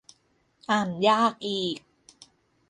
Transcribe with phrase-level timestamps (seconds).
[0.69, 1.77] อ่านยากอีก